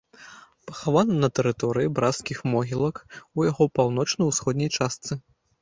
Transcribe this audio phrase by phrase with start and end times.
[0.69, 2.95] Пахаваны на тэрыторыі брацкіх могілак,
[3.39, 5.13] у яго паўночна-ўсходняй частцы.